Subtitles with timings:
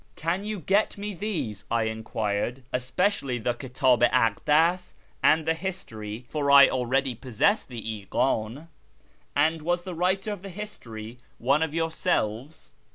[0.31, 6.25] "Can you get me these?" I enquired," especially the Kitdh i AMas and the History
[6.27, 8.67] (for I already possess the IJcdn)?
[9.35, 12.71] And was the writer of the History one of yourselves